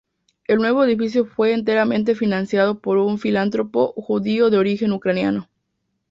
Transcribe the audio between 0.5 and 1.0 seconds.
nuevo